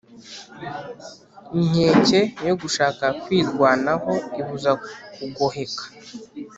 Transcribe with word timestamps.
Inkeke 1.59 2.21
yo 2.47 2.53
gushaka 2.61 3.05
kwirwanaho 3.21 4.13
ibuza 4.39 4.71
kugoheka, 5.15 5.83